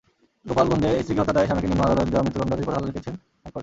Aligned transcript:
গোপালগঞ্জে 0.49 0.89
স্ত্রীকে 1.03 1.21
হত্যার 1.21 1.35
দায়ে 1.37 1.47
স্বামীকে 1.49 1.69
নিম্ন 1.69 1.81
আদালতের 1.87 2.11
দেওয়া 2.13 2.25
মৃত্যুদণ্ডাদেশ 2.25 2.65
বহাল 2.69 2.83
রেখেছেন 2.89 3.15
হাইকোর্ট। 3.43 3.59